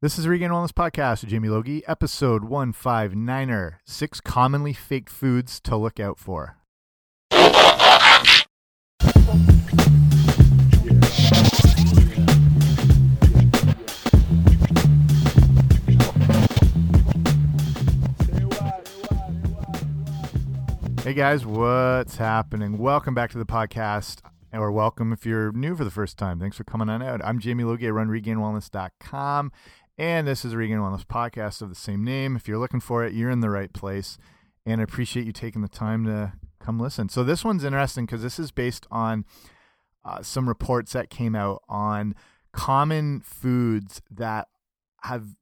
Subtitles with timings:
[0.00, 5.76] This is Regain Wellness Podcast with Jamie Logie, episode 159er Six Commonly Faked Foods to
[5.76, 6.56] Look Out For.
[21.02, 22.78] Hey guys, what's happening?
[22.78, 24.20] Welcome back to the podcast,
[24.52, 26.38] or welcome if you're new for the first time.
[26.38, 27.20] Thanks for coming on out.
[27.24, 27.88] I'm Jamie Logie.
[27.88, 29.50] I run regainwellness.com.
[29.98, 32.36] And this is Regain Wellness podcast of the same name.
[32.36, 34.16] If you're looking for it, you're in the right place.
[34.64, 37.08] And I appreciate you taking the time to come listen.
[37.08, 39.24] So this one's interesting because this is based on
[40.04, 42.14] uh, some reports that came out on
[42.52, 44.46] common foods that
[45.02, 45.34] have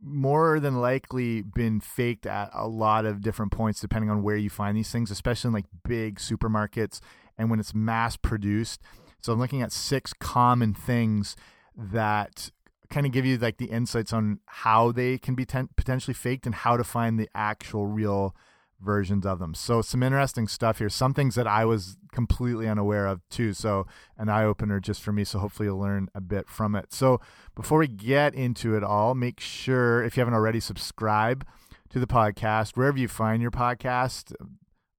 [0.00, 4.48] more than likely been faked at a lot of different points depending on where you
[4.48, 7.00] find these things especially in like big supermarkets
[7.36, 8.80] and when it's mass produced
[9.20, 11.34] so i'm looking at six common things
[11.76, 12.50] that
[12.90, 16.54] kind of give you like the insights on how they can be potentially faked and
[16.54, 18.34] how to find the actual real
[18.80, 19.54] versions of them.
[19.54, 20.88] So some interesting stuff here.
[20.88, 23.52] Some things that I was completely unaware of too.
[23.52, 23.86] So
[24.16, 25.24] an eye opener just for me.
[25.24, 26.92] So hopefully you'll learn a bit from it.
[26.92, 27.20] So
[27.54, 31.44] before we get into it all, make sure if you haven't already subscribe
[31.90, 34.32] to the podcast wherever you find your podcast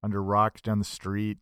[0.04, 1.38] under rocks down the street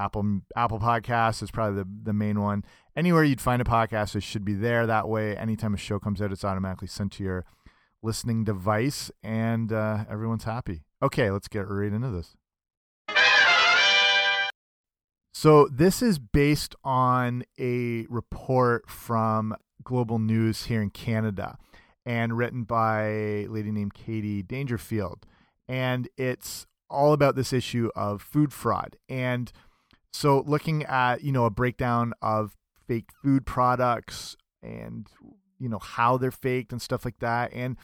[0.00, 2.64] Apple Apple Podcasts is probably the the main one.
[2.96, 4.86] Anywhere you'd find a podcast, it should be there.
[4.86, 7.44] That way, anytime a show comes out, it's automatically sent to your
[8.02, 10.82] listening device, and uh, everyone's happy.
[11.02, 12.36] Okay, let's get right into this.
[15.32, 21.58] So this is based on a report from Global News here in Canada,
[22.04, 25.26] and written by a lady named Katie Dangerfield,
[25.68, 29.52] and it's all about this issue of food fraud and
[30.12, 35.06] so looking at, you know, a breakdown of fake food products and
[35.60, 37.76] you know how they're faked and stuff like that and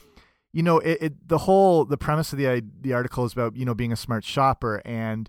[0.52, 3.64] you know it, it, the whole the premise of the the article is about you
[3.64, 5.28] know being a smart shopper and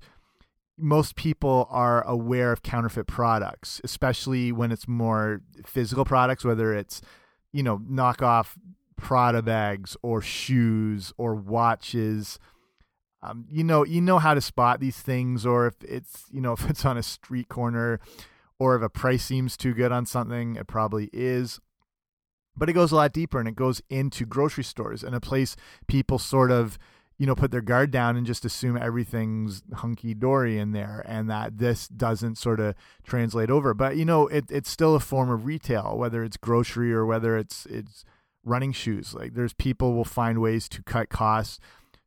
[0.80, 7.02] most people are aware of counterfeit products especially when it's more physical products whether it's
[7.52, 8.56] you know knockoff
[8.96, 12.40] Prada bags or shoes or watches
[13.22, 16.54] um, you know you know how to spot these things or if it's you know
[16.60, 18.00] if it's on a street corner
[18.60, 21.60] or if a price seems too good on something it probably is.
[22.56, 25.56] But it goes a lot deeper and it goes into grocery stores and a place
[25.88, 26.80] people sort of
[27.20, 31.30] you know put their guard down and just assume everything's hunky dory in there and
[31.30, 33.74] that this doesn't sort of translate over.
[33.74, 37.38] But you know it, it's still a form of retail whether it's grocery or whether
[37.38, 38.06] it's it's
[38.44, 39.14] running shoes.
[39.14, 41.60] Like there's people will find ways to cut costs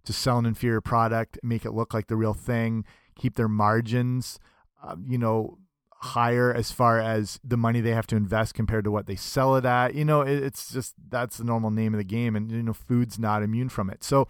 [0.04, 2.84] to sell an inferior product, make it look like the real thing,
[3.16, 4.38] keep their margins,
[4.82, 5.58] uh, you know,
[6.02, 9.56] higher as far as the money they have to invest compared to what they sell
[9.56, 9.94] it at.
[9.94, 12.72] You know, it, it's just that's the normal name of the game, and you know,
[12.72, 14.02] food's not immune from it.
[14.02, 14.26] So,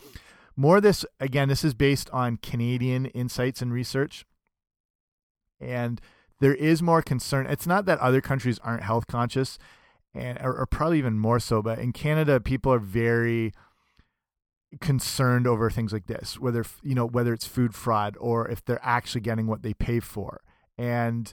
[0.57, 4.27] more of this again, this is based on Canadian insights and research,
[5.61, 6.01] and
[6.41, 7.47] there is more concern.
[7.47, 9.59] It's not that other countries aren't health conscious,
[10.13, 13.53] and or, or probably even more so, but in Canada, people are very
[14.81, 18.81] concerned over things like this, whether you know whether it's food fraud or if they're
[18.83, 20.41] actually getting what they pay for.
[20.79, 21.33] And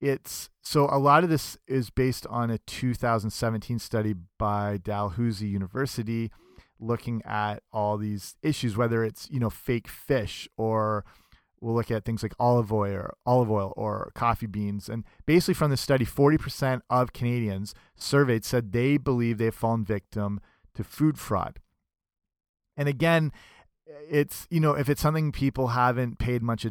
[0.00, 6.30] it's so a lot of this is based on a 2017 study by Dalhousie University
[6.78, 11.04] looking at all these issues, whether it's you know fake fish or
[11.60, 14.88] we'll look at things like olive oil or olive oil or coffee beans.
[14.88, 20.40] And basically from the study, 40% of Canadians surveyed said they believe they've fallen victim
[20.74, 21.60] to food fraud.
[22.76, 23.32] And again,
[23.86, 26.66] it's you know if it's something people haven't paid much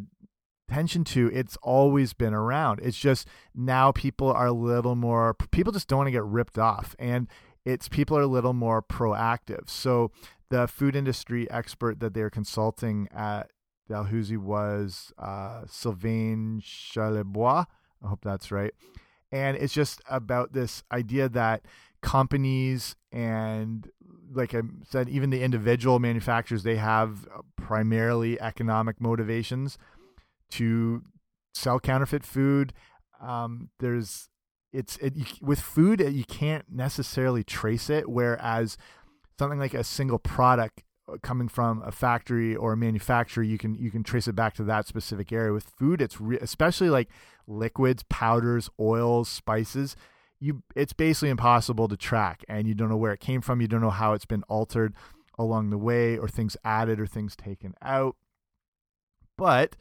[0.70, 2.80] attention to, it's always been around.
[2.82, 6.58] It's just now people are a little more people just don't want to get ripped
[6.58, 7.28] off and
[7.66, 9.70] it's people are a little more proactive.
[9.70, 10.12] So
[10.50, 13.52] the food industry expert that they're consulting at
[13.88, 17.66] Dalhousie was uh, Sylvain Charlebois.
[18.04, 18.74] I hope that's right.
[19.32, 21.66] And it's just about this idea that
[22.04, 23.90] companies and
[24.32, 29.78] like I said, even the individual manufacturers, they have primarily economic motivations
[30.52, 31.04] to
[31.54, 32.74] sell counterfeit food.
[33.22, 34.30] Um, there's
[34.72, 38.78] it's it, you, with food you can't necessarily trace it, whereas
[39.38, 43.76] something like a single product uh, coming from a factory or a manufacturer, you can
[43.76, 45.54] you can trace it back to that specific area.
[45.54, 47.10] With food, it's especially like
[47.48, 49.96] liquids, powders, oils, spices
[50.44, 53.68] you it's basically impossible to track and you don't know where it came from you
[53.68, 54.94] don't know how it's been altered
[55.40, 58.16] along the way or things added or things taken out
[59.38, 59.76] but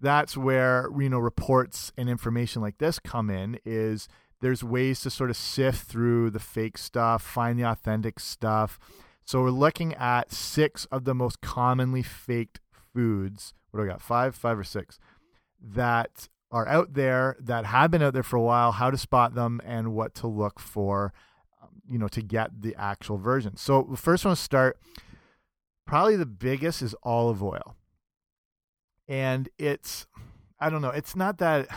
[0.00, 4.08] that's where you know reports and information like this come in is
[4.40, 8.78] There's ways to sort of sift through the fake stuff, find the authentic stuff.
[9.24, 12.60] So we're looking at six of the most commonly faked
[12.94, 13.52] foods.
[13.70, 14.00] What do I got?
[14.00, 14.98] Five, five or six
[15.60, 19.34] that are out there that have been out there for a while, how to spot
[19.34, 21.12] them, and what to look for,
[21.62, 23.56] um, you know, to get the actual version.
[23.56, 24.78] So the first one to start,
[25.86, 27.76] probably the biggest is olive oil.
[29.06, 30.06] And it's,
[30.60, 31.68] I don't know, it's not that,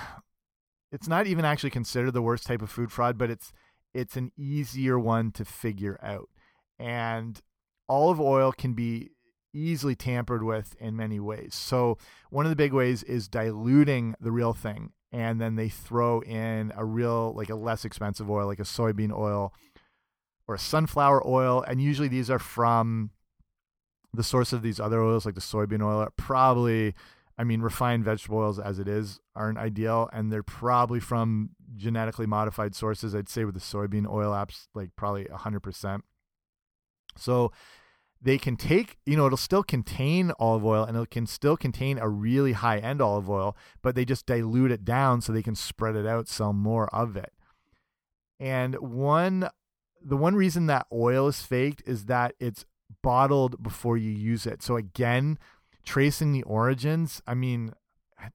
[0.92, 3.54] it's not even actually considered the worst type of food fraud, but it's,
[3.94, 6.30] it's an easier one to figure out.
[6.80, 7.42] And
[7.90, 9.12] olive oil can be
[9.54, 11.56] easily tampered with in many ways.
[11.56, 11.98] So
[12.30, 16.72] one of the big ways is diluting the real thing and then they throw in
[16.76, 19.54] a real like a less expensive oil like a soybean oil
[20.48, 23.12] or a sunflower oil and usually these are from
[24.14, 26.94] the source of these other oils like the soybean oil probably
[27.38, 32.26] I mean refined vegetable oils as it is aren't ideal and they're probably from genetically
[32.26, 36.02] modified sources I'd say with the soybean oil apps like probably 100%.
[37.18, 37.52] So
[38.22, 41.98] they can take, you know, it'll still contain olive oil and it can still contain
[41.98, 45.56] a really high end olive oil, but they just dilute it down so they can
[45.56, 47.34] spread it out, sell more of it.
[48.40, 49.50] And one,
[50.04, 52.66] the one reason that oil is faked is that it's
[53.02, 54.62] bottled before you use it.
[54.62, 55.40] So again,
[55.84, 57.74] tracing the origins, I mean,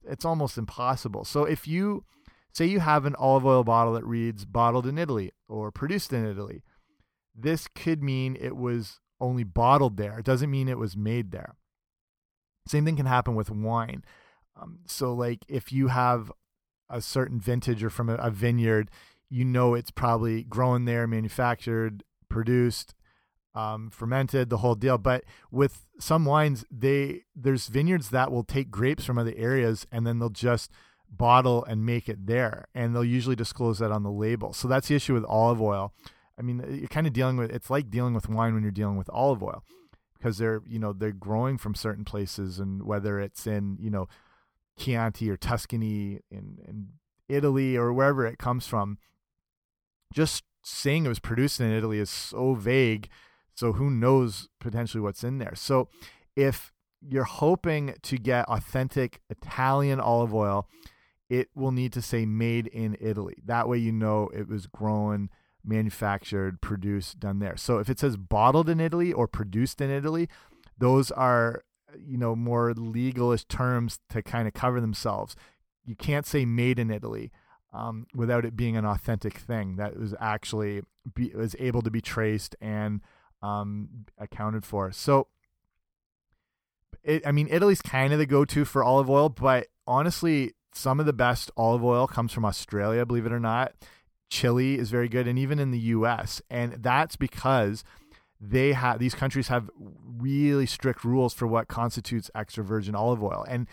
[0.05, 1.23] it's almost impossible.
[1.23, 2.03] So if you
[2.51, 6.25] say you have an olive oil bottle that reads bottled in Italy or produced in
[6.25, 6.63] Italy,
[7.33, 10.19] this could mean it was only bottled there.
[10.19, 11.55] It doesn't mean it was made there.
[12.67, 14.03] Same thing can happen with wine.
[14.59, 16.31] Um, so, like if you have
[16.89, 18.89] a certain vintage or from a, a vineyard,
[19.29, 22.95] you know it's probably grown there, manufactured, produced,
[23.55, 24.97] um, fermented, the whole deal.
[24.97, 30.05] But with some wines, they there's vineyards that will take grapes from other areas and
[30.05, 30.71] then they'll just
[31.09, 34.53] bottle and make it there, and they'll usually disclose that on the label.
[34.53, 35.93] So that's the issue with olive oil.
[36.37, 38.97] I mean, you're kind of dealing with it's like dealing with wine when you're dealing
[38.97, 39.63] with olive oil
[40.17, 44.07] because they're you know they're growing from certain places and whether it's in you know
[44.77, 46.87] Chianti or Tuscany in in
[47.27, 48.97] Italy or wherever it comes from,
[50.13, 53.09] just saying it was produced in Italy is so vague.
[53.53, 55.55] So who knows potentially what's in there?
[55.55, 55.89] So
[56.35, 60.67] if you're hoping to get authentic Italian olive oil,
[61.29, 63.35] it will need to say made in Italy.
[63.45, 65.29] That way you know it was grown
[65.67, 67.57] manufactured, produced, done there.
[67.57, 70.29] So if it says bottled in Italy or produced in Italy,
[70.77, 71.63] those are
[71.97, 75.35] you know more legalish terms to kind of cover themselves.
[75.85, 77.31] You can't say made in Italy
[77.73, 80.81] um, without it being an authentic thing that was actually
[81.13, 83.01] be, was able to be traced and
[83.41, 84.91] um, accounted for.
[84.91, 85.27] So,
[87.03, 91.05] it, I mean, Italy's kind of the go-to for olive oil, but honestly, some of
[91.05, 93.73] the best olive oil comes from Australia, believe it or not.
[94.29, 96.41] Chile is very good, and even in the U.S.
[96.49, 97.83] And that's because
[98.39, 103.45] they have these countries have really strict rules for what constitutes extra virgin olive oil.
[103.47, 103.67] And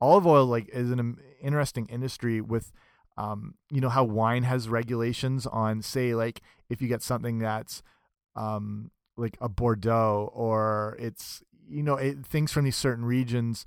[0.00, 2.72] olive oil like is an interesting industry with
[3.16, 7.82] um, you know how wine has regulations on say like if you get something that's
[8.36, 13.66] um, like a Bordeaux or it's you know it, things from these certain regions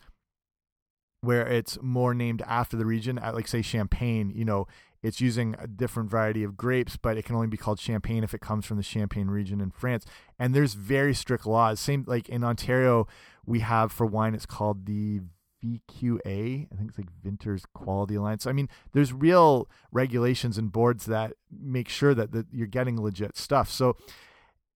[1.21, 4.67] where it's more named after the region like say champagne you know
[5.03, 8.33] it's using a different variety of grapes, but it can only be called champagne if
[8.33, 10.05] it comes from the Champagne region in France.
[10.39, 11.79] And there's very strict laws.
[11.79, 13.07] Same like in Ontario,
[13.45, 15.19] we have for wine, it's called the
[15.63, 16.67] VQA.
[16.71, 18.47] I think it's like Vintners Quality Alliance.
[18.47, 23.37] I mean, there's real regulations and boards that make sure that, that you're getting legit
[23.37, 23.69] stuff.
[23.69, 23.97] So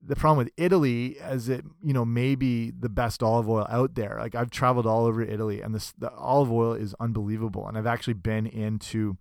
[0.02, 3.96] the problem with Italy as it, you know, may be the best olive oil out
[3.96, 4.18] there.
[4.20, 7.66] Like I've traveled all over Italy and this the olive oil is unbelievable.
[7.66, 9.18] And I've actually been into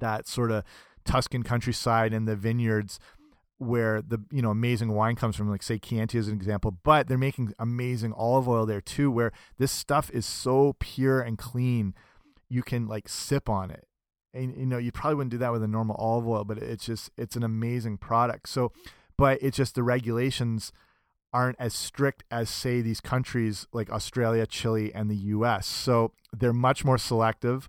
[0.00, 0.64] that sort of
[1.04, 2.98] Tuscan countryside and the vineyards
[3.58, 7.06] where the you know amazing wine comes from like say Chianti as an example but
[7.06, 11.94] they're making amazing olive oil there too where this stuff is so pure and clean
[12.48, 13.86] you can like sip on it.
[14.32, 16.84] And you know you probably wouldn't do that with a normal olive oil but it's
[16.84, 18.48] just it's an amazing product.
[18.48, 18.72] So
[19.16, 20.72] but it's just the regulations
[21.32, 26.52] aren't as strict as say these countries like Australia, Chile and the US so they're
[26.52, 27.68] much more selective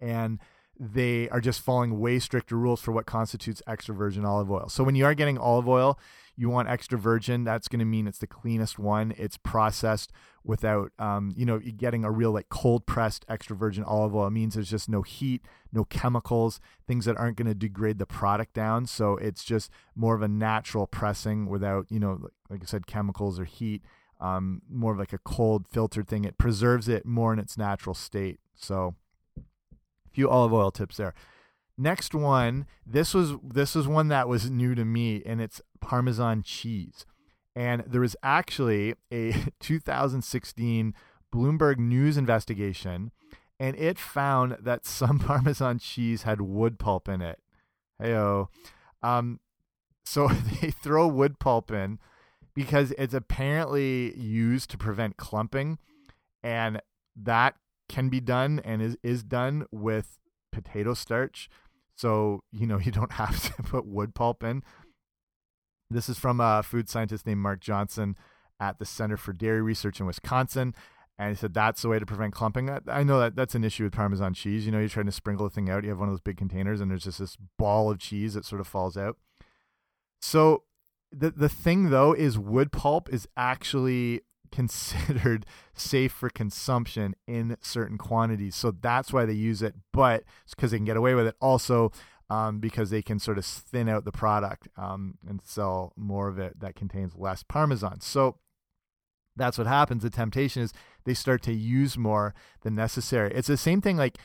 [0.00, 0.38] and
[0.84, 4.68] they are just following way stricter rules for what constitutes extra virgin olive oil.
[4.68, 5.96] So when you are getting olive oil,
[6.34, 7.44] you want extra virgin.
[7.44, 9.14] That's going to mean it's the cleanest one.
[9.16, 10.10] It's processed
[10.42, 14.26] without, um, you know, getting a real like cold pressed extra virgin olive oil.
[14.26, 16.58] It means there's just no heat, no chemicals,
[16.88, 18.86] things that aren't going to degrade the product down.
[18.86, 23.38] So it's just more of a natural pressing without, you know, like I said, chemicals
[23.38, 23.82] or heat.
[24.20, 26.24] Um, more of like a cold filtered thing.
[26.24, 28.40] It preserves it more in its natural state.
[28.56, 28.94] So
[30.12, 31.14] few olive oil tips there.
[31.78, 36.42] Next one, this was this is one that was new to me, and it's Parmesan
[36.42, 37.06] cheese.
[37.54, 40.94] And there was actually a 2016
[41.34, 43.10] Bloomberg News investigation,
[43.58, 47.40] and it found that some Parmesan cheese had wood pulp in it.
[48.00, 48.48] Heyo.
[49.02, 49.40] Um,
[50.04, 50.28] so
[50.60, 51.98] they throw wood pulp in
[52.54, 55.78] because it's apparently used to prevent clumping,
[56.42, 56.82] and
[57.16, 57.56] that
[57.92, 60.18] can be done and is is done with
[60.50, 61.48] potato starch.
[61.94, 64.62] So you know you don't have to put wood pulp in.
[65.90, 68.16] This is from a food scientist named Mark Johnson
[68.58, 70.74] at the Center for Dairy Research in Wisconsin.
[71.18, 72.70] And he said that's the way to prevent clumping.
[72.88, 74.64] I know that that's an issue with Parmesan cheese.
[74.64, 75.84] You know, you're trying to sprinkle the thing out.
[75.84, 78.46] You have one of those big containers, and there's just this ball of cheese that
[78.46, 79.18] sort of falls out.
[80.22, 80.64] So
[81.12, 84.22] the the thing though is wood pulp is actually
[84.52, 88.54] considered safe for consumption in certain quantities.
[88.54, 91.34] So that's why they use it, but it's because they can get away with it.
[91.40, 91.90] Also,
[92.30, 96.38] um, because they can sort of thin out the product um, and sell more of
[96.38, 98.00] it that contains less Parmesan.
[98.00, 98.36] So
[99.36, 100.02] that's what happens.
[100.02, 100.72] The temptation is
[101.04, 103.32] they start to use more than necessary.
[103.34, 104.18] It's the same thing like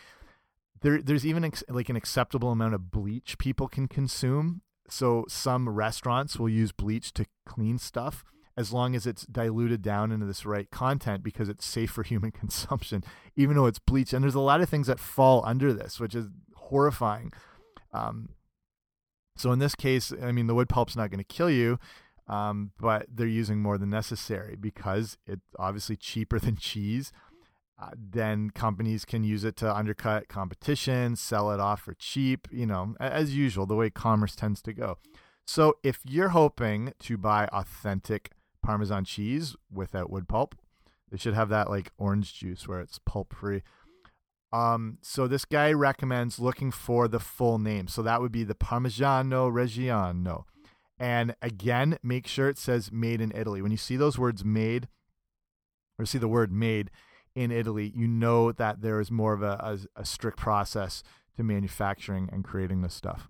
[0.82, 4.62] there there's even like an acceptable amount of bleach people can consume.
[4.90, 8.24] So some restaurants will use bleach to clean stuff
[8.58, 12.32] as long as it's diluted down into this right content because it's safe for human
[12.32, 13.04] consumption,
[13.36, 14.12] even though it's bleach.
[14.12, 17.32] And there's a lot of things that fall under this, which is horrifying.
[17.94, 18.30] Um,
[19.38, 21.78] so in this case, I mean, the wood pulp's not going to kill you,
[22.28, 27.12] um, but they're using more than necessary because it's obviously cheaper than cheese.
[27.80, 32.66] Uh, then companies can use it to undercut competition, sell it off for cheap, you
[32.66, 34.98] know, as usual, the way commerce tends to go.
[35.46, 38.32] So if you're hoping to buy authentic
[38.68, 40.54] Parmesan cheese without wood pulp,
[41.10, 43.64] they should have that like orange juice where it's pulp free.
[44.52, 47.88] Um, so this guy recommends looking for the full name.
[47.88, 50.44] So that would be the Parmigiano Reggiano.
[51.00, 53.62] And again, make sure it says made in Italy.
[53.62, 54.90] When you see those words made,
[55.98, 56.92] or see the word made
[57.36, 61.04] in Italy, you know that there is more of a, a, a strict process
[61.38, 63.30] to manufacturing and creating this stuff.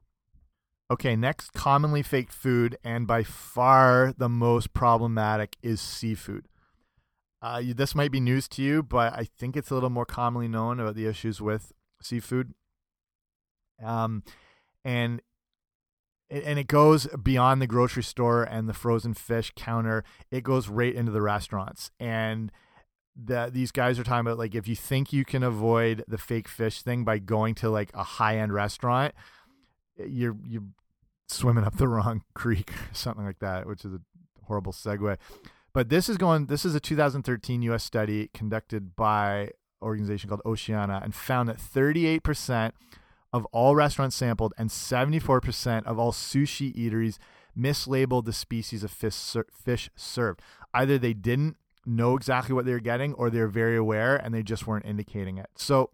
[0.89, 6.47] Okay, next commonly faked food, and by far the most problematic, is seafood.
[7.41, 10.47] Uh, this might be news to you, but I think it's a little more commonly
[10.47, 12.53] known about the issues with seafood.
[13.83, 14.23] Um,
[14.83, 15.21] and
[16.29, 20.03] and it goes beyond the grocery store and the frozen fish counter.
[20.31, 21.91] It goes right into the restaurants.
[21.99, 22.51] And
[23.15, 26.47] the, these guys are talking about like if you think you can avoid the fake
[26.47, 29.13] fish thing by going to like a high end restaurant,
[29.97, 30.63] you're you're
[31.27, 34.01] swimming up the wrong creek or something like that, which is a
[34.45, 35.17] horrible segue.
[35.73, 36.47] But this is going.
[36.47, 37.83] This is a 2013 U.S.
[37.83, 39.49] study conducted by an
[39.81, 42.73] organization called Oceana and found that 38 percent
[43.33, 47.17] of all restaurants sampled and 74% of all sushi eateries
[47.57, 50.41] mislabeled the species of fish, ser fish served.
[50.73, 54.43] Either they didn't know exactly what they were getting or they're very aware and they
[54.43, 55.47] just weren't indicating it.
[55.55, 55.91] So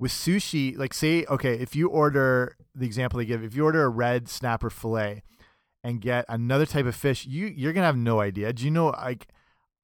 [0.00, 3.84] with sushi, like say, okay, if you order the example they give, if you order
[3.84, 5.22] a red snapper fillet
[5.84, 8.52] and get another type of fish, you you're gonna have no idea.
[8.52, 9.28] Do you know like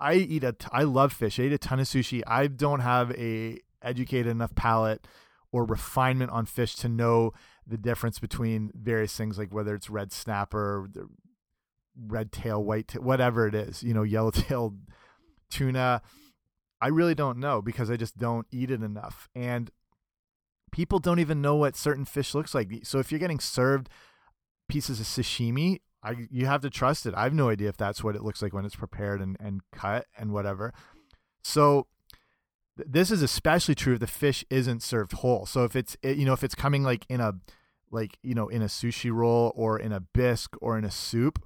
[0.01, 1.39] I eat a I love fish.
[1.39, 2.23] I eat a ton of sushi.
[2.27, 5.07] I don't have a educated enough palate
[5.53, 7.33] or refinement on fish to know
[7.67, 10.89] the difference between various things like whether it's red snapper,
[12.07, 14.77] red tail, white tail, whatever it is, you know, yellow yellowtail
[15.51, 16.01] tuna.
[16.81, 19.29] I really don't know because I just don't eat it enough.
[19.35, 19.71] And
[20.73, 22.71] people don't even know what certain fish looks like.
[22.85, 23.89] So if you're getting served
[24.69, 27.15] pieces of sashimi, I you have to trust it.
[27.15, 29.61] I have no idea if that's what it looks like when it's prepared and, and
[29.73, 30.73] cut and whatever.
[31.43, 31.87] So
[32.77, 35.47] this is especially true if the fish isn't served whole.
[35.47, 37.35] So if it's you know if it's coming like in a
[37.91, 41.45] like you know in a sushi roll or in a bisque or in a soup,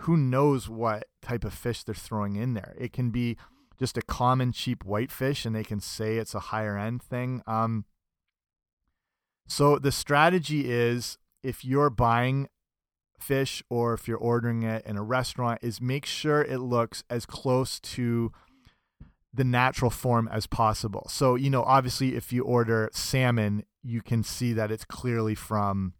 [0.00, 2.74] who knows what type of fish they're throwing in there?
[2.78, 3.36] It can be
[3.78, 7.42] just a common cheap white fish, and they can say it's a higher end thing.
[7.46, 7.84] Um,
[9.46, 12.48] so the strategy is if you're buying
[13.18, 17.24] fish or if you're ordering it in a restaurant, is make sure it looks as
[17.26, 18.32] close to
[19.32, 21.06] the natural form as possible.
[21.08, 25.94] So, you know, obviously, if you order salmon, you can see that it's clearly from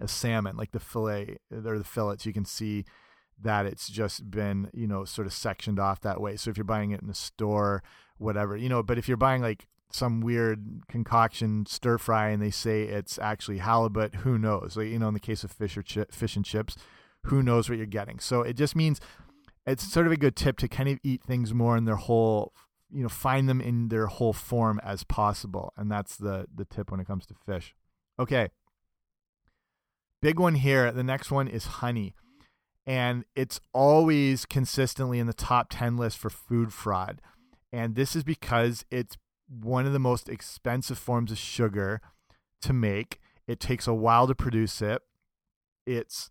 [0.00, 2.24] a salmon, like the fillet or the fillets.
[2.24, 2.84] You can see
[3.40, 6.36] that it's just been, you know, sort of sectioned off that way.
[6.36, 7.82] So if you're buying it in the store,
[8.16, 12.50] whatever, you know, but if you're buying like some weird concoction stir fry and they
[12.50, 14.76] say it's actually halibut, who knows?
[14.76, 16.76] Like, you know, in the case of fish or fish and chips,
[17.24, 18.18] who knows what you're getting?
[18.18, 19.00] So it just means
[19.66, 22.52] it's sort of a good tip to kind of eat things more in their whole
[22.90, 26.90] you know find them in their whole form as possible and that's the the tip
[26.90, 27.74] when it comes to fish
[28.18, 28.50] okay
[30.20, 32.14] big one here the next one is honey
[32.86, 37.20] and it's always consistently in the top 10 list for food fraud
[37.72, 39.16] and this is because it's
[39.60, 42.00] one of the most expensive forms of sugar
[42.60, 45.02] to make it takes a while to produce it
[45.86, 46.30] it's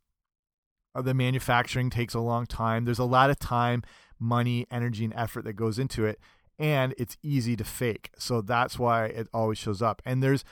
[0.96, 3.84] uh, the manufacturing takes a long time there's a lot of time
[4.20, 6.20] money energy and effort that goes into it
[6.62, 8.12] and it's easy to fake.
[8.20, 10.01] So that's why it always shows up.
[10.06, 10.46] And there's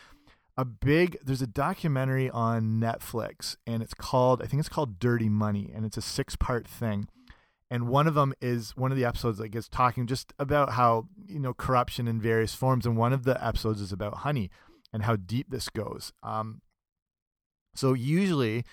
[0.57, 5.29] a big there's a documentary on Netflix and it's called I think it's called Dirty
[5.29, 7.07] Money and it's a six-part thing.
[7.71, 11.07] And one of them is one of the episodes that gets talking just about how,
[11.27, 14.49] you know, corruption in various forms and one of the episodes is about honey
[14.91, 16.11] and how deep this goes.
[16.23, 16.61] Um
[17.75, 18.65] so usually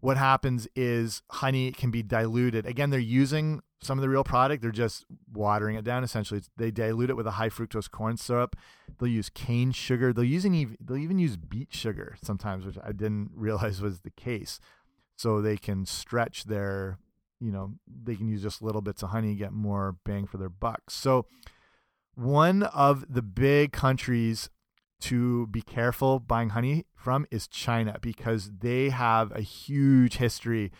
[0.00, 2.66] what happens is honey can be diluted.
[2.66, 6.04] Again, they're using some of the real product, they're just watering it down.
[6.04, 8.56] Essentially, they dilute it with a high fructose corn syrup.
[8.98, 10.12] They'll use cane sugar.
[10.12, 14.10] They'll use even they'll even use beet sugar sometimes, which I didn't realize was the
[14.10, 14.60] case.
[15.16, 16.98] So they can stretch their,
[17.42, 20.48] you know, they can use just little bits of honey, get more bang for their
[20.48, 20.82] buck.
[20.88, 21.26] So
[22.14, 24.48] one of the big countries
[25.00, 30.70] to be careful buying honey from is China because they have a huge history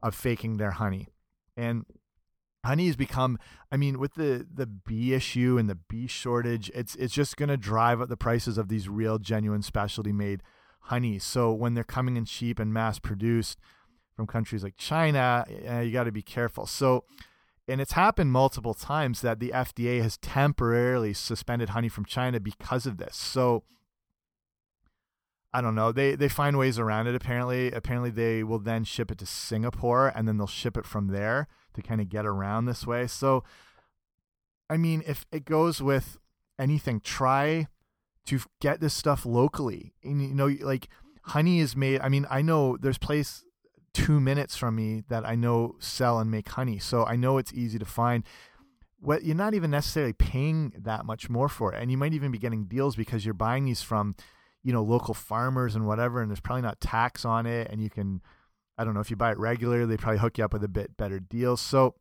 [0.00, 1.08] of faking their honey.
[1.56, 1.84] And
[2.64, 3.38] honey has become
[3.72, 7.48] i mean with the the bee issue and the bee shortage it's it's just going
[7.48, 10.44] to drive up the prices of these real genuine specialty made
[10.82, 13.58] honey so when they're coming in cheap and mass produced
[14.22, 17.04] from countries like china uh, you got to be careful so
[17.66, 22.86] and it's happened multiple times that the fda has temporarily suspended honey from china because
[22.86, 23.64] of this so
[25.54, 25.92] I don't know.
[25.92, 27.14] They they find ways around it.
[27.14, 31.08] Apparently, apparently they will then ship it to Singapore, and then they'll ship it from
[31.08, 33.06] there to kind of get around this way.
[33.06, 33.44] So,
[34.70, 36.16] I mean, if it goes with
[36.58, 37.66] anything, try
[38.26, 39.92] to get this stuff locally.
[40.02, 40.88] And you know, like
[41.24, 42.00] honey is made.
[42.00, 43.44] I mean, I know there's place
[43.94, 47.52] two minutes from me that I know sell and make honey, so I know it's
[47.52, 48.24] easy to find.
[48.98, 52.30] What you're not even necessarily paying that much more for it, and you might even
[52.30, 54.14] be getting deals because you're buying these from
[54.62, 57.68] you know local farmers and whatever and there's probably not tax on it.
[57.70, 58.22] And you can
[58.78, 60.68] i don't know if you buy it regularly they probably hook you up with a
[60.68, 61.56] bit better deal.
[61.56, 61.94] So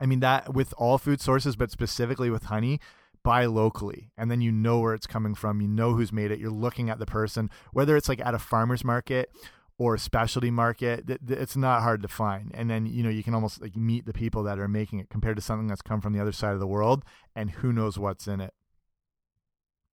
[0.00, 2.80] i mean that with all food sources but specifically with honey
[3.24, 4.10] buy locally.
[4.16, 5.60] And then you know where it's coming from.
[5.60, 6.38] You know who's made it.
[6.38, 9.30] You're looking at the person whether it's like at a farmer's market
[9.78, 13.62] or specialty market it's not hard to find and then you know you can almost
[13.62, 16.20] like meet the people that are making it compared to something that's come from the
[16.20, 17.04] other side of the world
[17.36, 18.52] and who knows what's in it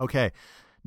[0.01, 0.31] okay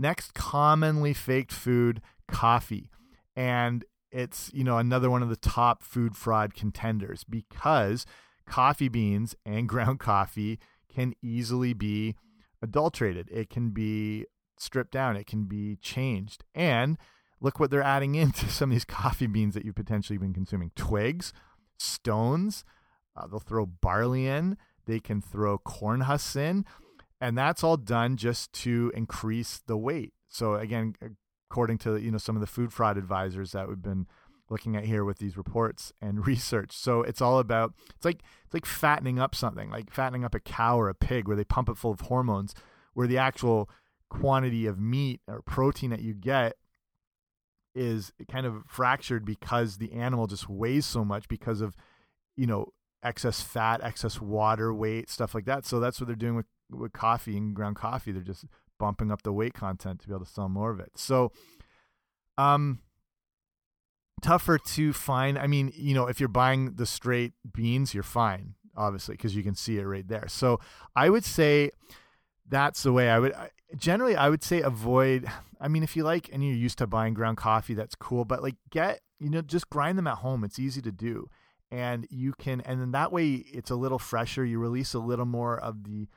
[0.01, 2.89] Next commonly faked food, coffee.
[3.35, 8.07] And it's, you know, another one of the top food fraud contenders because
[8.47, 12.15] coffee beans and ground coffee can easily be
[12.63, 13.29] adulterated.
[13.33, 16.45] It can be stripped down, it can be changed.
[16.55, 16.97] And
[17.41, 20.71] look what they're adding into some of these coffee beans that you've potentially been consuming
[20.77, 21.33] twigs,
[21.79, 22.65] stones.
[23.17, 26.65] Uh, they'll throw barley in, they can throw corn husks in
[27.21, 30.13] and that's all done just to increase the weight.
[30.29, 30.95] So again,
[31.51, 34.07] according to you know some of the food fraud advisors that we've been
[34.51, 36.73] looking at here with these reports and research.
[36.73, 40.41] So it's all about it's like it's like fattening up something, like fattening up a
[40.41, 42.55] cow or a pig where they pump it full of hormones,
[42.95, 43.69] where the actual
[44.09, 46.57] quantity of meat or protein that you get
[47.79, 51.77] is kind of fractured because the animal just weighs so much because of
[52.37, 55.65] you know excess fat, excess water weight, stuff like that.
[55.65, 58.13] So that's what they're doing with with coffee and ground coffee.
[58.13, 58.45] They're just
[58.79, 60.93] bumping up the weight content to be able to sell more of it.
[60.97, 61.33] So,
[62.37, 62.81] um,
[64.23, 65.39] tougher to find.
[65.39, 69.43] I mean, you know, if you're buying the straight beans, you're fine, obviously, because you
[69.43, 70.27] can see it right there.
[70.29, 70.61] So
[70.95, 71.71] I would say
[72.49, 73.35] that's the way I would.
[73.77, 75.27] Generally, I would say avoid.
[75.61, 78.25] I mean, if you like and you're used to buying ground coffee, that's cool.
[78.25, 80.45] But like, get you know, just grind them at home.
[80.45, 81.29] It's easy to do,
[81.71, 84.45] and you can, and then that way it's a little fresher.
[84.45, 86.09] You release a little more of the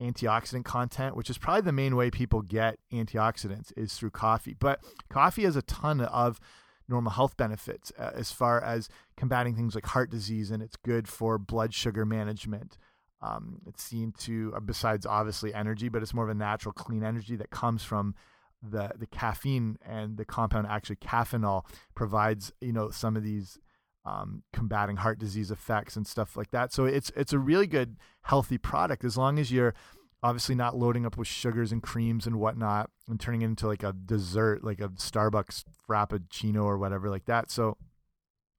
[0.00, 4.54] antioxidant content, which is probably the main way people get antioxidants is through coffee.
[4.58, 6.40] But coffee has a ton of
[6.88, 11.08] normal health benefits uh, as far as combating things like heart disease, and it's good
[11.08, 12.76] for blood sugar management.
[13.24, 17.02] Um, it's seen to, uh, besides obviously energy, but it's more of a natural, clean
[17.02, 18.14] energy that comes from
[18.62, 23.58] the the caffeine and the compound actually caffeinol provides you know some of these
[24.06, 26.72] um, combating heart disease effects and stuff like that.
[26.72, 29.74] So it's it's a really good healthy product as long as you're
[30.22, 33.82] obviously not loading up with sugars and creams and whatnot and turning it into like
[33.82, 37.50] a dessert, like a Starbucks frappuccino or whatever like that.
[37.50, 37.76] So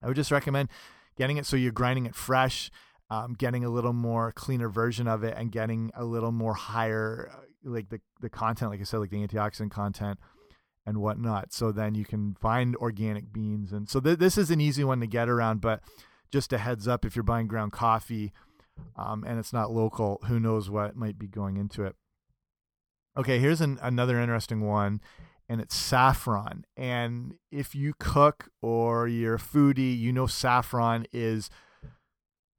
[0.04, 0.70] I would just recommend
[1.18, 2.70] getting it so you're grinding it fresh.
[3.10, 7.30] Um, getting a little more cleaner version of it and getting a little more higher,
[7.32, 10.20] uh, like the the content, like I said, like the antioxidant content
[10.86, 11.54] and whatnot.
[11.54, 15.00] So then you can find organic beans, and so th this is an easy one
[15.02, 15.62] to get around.
[15.62, 15.82] But
[16.32, 18.34] just a heads up, if you're buying ground coffee
[18.96, 21.96] um, and it's not local, who knows what might be going into it.
[23.18, 25.00] Okay, here's an, another interesting one,
[25.48, 26.66] and it's saffron.
[26.76, 31.50] And if you cook or you're a foodie, you know saffron is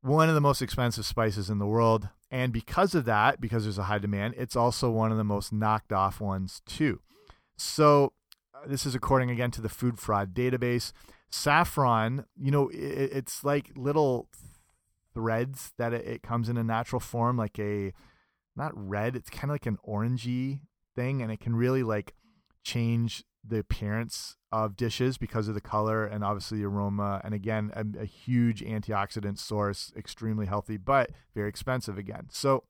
[0.07, 2.09] one of the most expensive spices in the world.
[2.31, 5.53] And because of that, because there's a high demand, it's also one of the most
[5.53, 7.01] knocked off ones too.
[7.57, 8.13] So
[8.55, 10.93] uh, this is according again to the food fraud database.
[11.31, 14.29] Saffron, you know, it, it's like little
[15.13, 17.93] threads that it, it, comes in a natural form, like a
[18.55, 20.61] not red, it's kind of like an orangey
[20.95, 22.15] thing, and it can really like
[22.63, 27.21] change the appearance of dishes because of the color and obviously the aroma.
[27.25, 32.29] And again, a, a huge antioxidant source, extremely healthy, but very expensive again.
[32.31, 32.65] So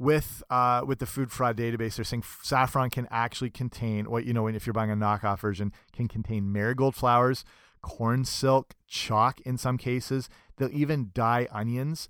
[0.00, 4.32] with uh, with the food fraud database, they're saying saffron can actually contain what you
[4.32, 7.44] know, if you're buying a knockoff version, can contain marigold flowers,
[7.82, 10.30] corn silk, chalk in some cases.
[10.56, 12.08] They'll even dye onions.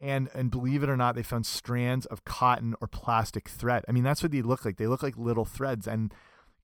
[0.00, 3.84] And and believe it or not, they found strands of cotton or plastic thread.
[3.88, 4.76] I mean, that's what they look like.
[4.76, 6.12] They look like little threads, and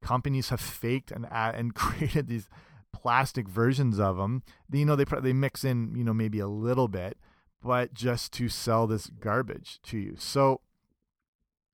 [0.03, 2.49] companies have faked and and created these
[2.92, 4.42] plastic versions of them.
[4.71, 7.16] You know, they they mix in you know maybe a little bit,
[7.62, 10.14] but just to sell this garbage to you.
[10.18, 10.61] So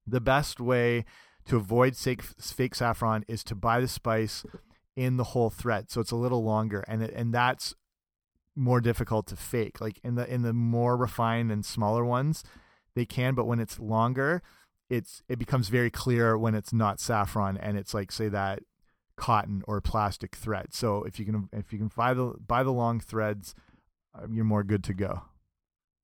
[0.06, 1.04] the best way
[1.46, 4.44] to avoid fake, fake saffron is to buy the spice
[4.96, 5.90] in the whole thread.
[5.90, 7.74] So it's a little longer and and that's
[8.58, 9.80] more difficult to fake.
[9.80, 12.44] Like in the in the more refined and smaller ones,
[12.94, 14.42] they can, but when it's longer,
[14.90, 18.60] it's it becomes very clear when it's not saffron and it's like say that
[19.16, 20.74] cotton or plastic thread.
[20.74, 23.54] So if you can if you can buy the buy the long threads,
[24.14, 25.22] um, you're more good to go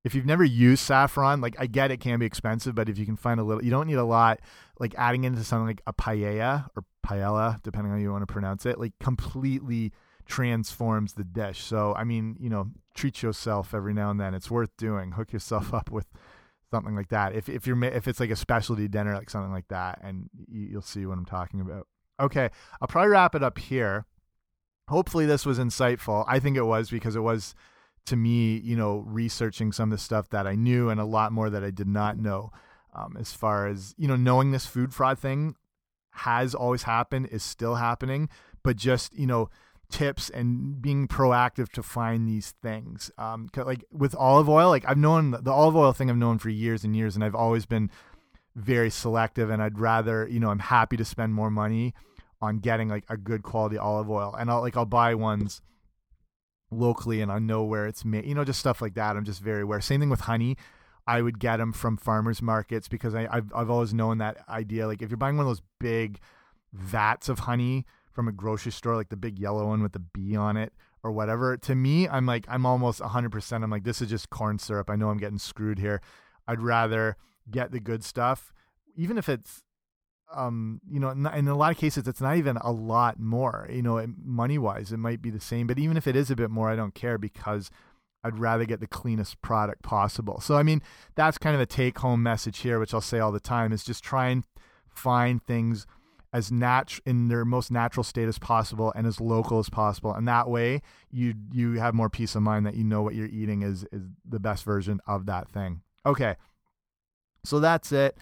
[0.04, 3.06] if you've never used saffron, like I get it can be expensive, but if you
[3.06, 4.40] can find a little, you don't need a lot.
[4.78, 8.32] Like adding into something like a paella or paella, depending on how you want to
[8.32, 9.92] pronounce it, like completely
[10.26, 11.62] transforms the dish.
[11.62, 14.34] So I mean, you know, treat yourself every now and then.
[14.34, 15.12] It's worth doing.
[15.12, 16.06] Hook yourself up with
[16.70, 17.34] something like that.
[17.34, 20.82] If if you're if it's like a specialty dinner, like something like that, and you'll
[20.82, 21.86] see what I'm talking about.
[22.20, 24.06] Okay, I'll probably wrap it up here.
[24.88, 26.24] Hopefully, this was insightful.
[26.28, 27.54] I think it was because it was
[28.06, 31.32] to me, you know, researching some of the stuff that I knew and a lot
[31.32, 32.52] more that I did not know.
[32.94, 35.56] Um, as far as you know, knowing this food fraud thing
[36.10, 38.28] has always happened, is still happening,
[38.62, 39.48] but just you know,
[39.94, 43.12] tips and being proactive to find these things.
[43.16, 46.48] Um, like with olive oil, like I've known the olive oil thing I've known for
[46.48, 47.92] years and years, and I've always been
[48.56, 49.50] very selective.
[49.50, 51.94] And I'd rather, you know, I'm happy to spend more money
[52.42, 55.62] on getting like a good quality olive oil, and I'll like I'll buy ones
[56.72, 58.26] locally and I know where it's made.
[58.26, 59.16] You know, just stuff like that.
[59.16, 59.80] I'm just very aware.
[59.80, 60.56] Same thing with honey.
[61.06, 64.88] I would get them from farmers markets because I, I've I've always known that idea.
[64.88, 66.18] Like if you're buying one of those big
[66.72, 70.36] vats of honey from a grocery store, like the big yellow one with the bee
[70.36, 70.72] on it
[71.02, 73.62] or whatever, to me, I'm like I'm almost 100%.
[73.62, 74.88] I'm like this is just corn syrup.
[74.88, 76.00] I know I'm getting screwed here.
[76.46, 77.16] I'd rather
[77.50, 78.52] get the good stuff,
[78.96, 79.62] even if it's
[80.34, 83.68] um, you know, in a lot of cases, it's not even a lot more.
[83.70, 86.36] You know, money wise, it might be the same, but even if it is a
[86.36, 87.70] bit more, I don't care because
[88.24, 90.40] I'd rather get the cleanest product possible.
[90.40, 90.82] So, I mean,
[91.14, 93.84] that's kind of a take home message here, which I'll say all the time is
[93.84, 94.44] just try and
[94.88, 95.86] find things
[96.34, 100.12] as nat in their most natural state as possible and as local as possible.
[100.12, 103.28] And that way you you have more peace of mind that you know what you're
[103.28, 105.82] eating is is the best version of that thing.
[106.04, 106.34] Okay.
[107.44, 108.18] So that's it.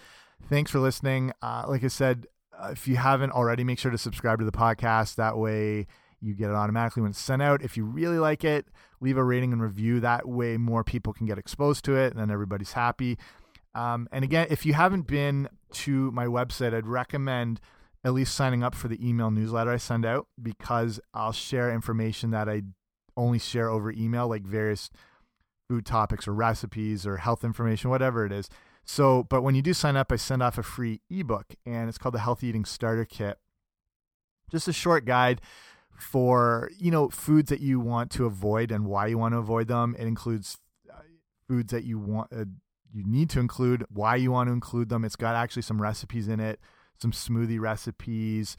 [0.48, 1.33] Thanks for listening.
[1.40, 4.53] Uh, like I said, uh, if you haven't already, make sure to subscribe to the
[4.53, 5.14] podcast.
[5.14, 5.87] That way,
[6.20, 7.62] you get it automatically when it's sent out.
[7.62, 8.66] If you really like it,
[9.01, 10.01] leave a rating and review.
[10.01, 13.16] That way, more people can get exposed to it, and then everybody's happy.
[13.75, 17.61] Um, and again, if you haven't been to my website, I'd recommend
[18.04, 22.30] at least signing up for the email newsletter I send out because I'll share information
[22.30, 22.62] that I
[23.16, 24.90] only share over email, like various
[25.68, 28.48] food topics or recipes or health information, whatever it is.
[28.84, 31.98] So, but when you do sign up, I send off a free ebook, and it's
[31.98, 33.38] called the Healthy Eating Starter Kit.
[34.50, 35.40] Just a short guide
[35.96, 39.68] for you know foods that you want to avoid and why you want to avoid
[39.68, 39.94] them.
[39.98, 40.58] It includes
[40.92, 40.96] uh,
[41.48, 42.44] foods that you want uh,
[42.92, 45.04] you need to include, why you want to include them.
[45.04, 46.60] It's got actually some recipes in it,
[47.02, 48.56] some smoothie recipes.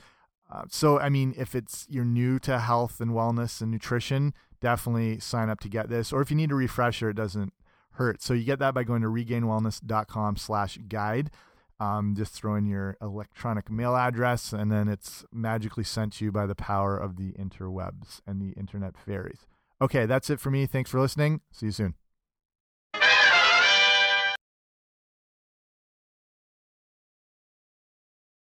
[0.51, 5.19] Uh, so, I mean, if it's you're new to health and wellness and nutrition, definitely
[5.19, 6.13] sign up to get this.
[6.13, 7.53] Or if you need a refresher, it doesn't
[7.93, 8.21] hurt.
[8.21, 11.31] So you get that by going to regainwellness.com slash guide.
[11.79, 16.31] Um, just throw in your electronic mail address, and then it's magically sent to you
[16.31, 19.47] by the power of the interwebs and the internet fairies.
[19.81, 20.65] Okay, that's it for me.
[20.65, 21.41] Thanks for listening.
[21.51, 22.02] See you soon.